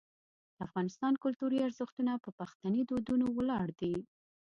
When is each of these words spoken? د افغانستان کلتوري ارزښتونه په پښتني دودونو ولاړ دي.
د 0.55 0.57
افغانستان 0.67 1.13
کلتوري 1.23 1.57
ارزښتونه 1.67 2.11
په 2.23 2.29
پښتني 2.39 2.81
دودونو 2.89 3.25
ولاړ 3.37 3.67
دي. 3.81 3.95